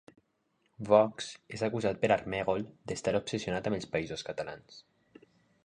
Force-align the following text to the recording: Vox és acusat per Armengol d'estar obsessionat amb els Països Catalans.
Vox 0.87 1.27
és 1.57 1.63
acusat 1.67 1.99
per 2.05 2.09
Armengol 2.17 2.65
d'estar 2.93 3.15
obsessionat 3.21 3.69
amb 3.71 3.81
els 3.81 3.89
Països 3.95 4.29
Catalans. 4.31 4.83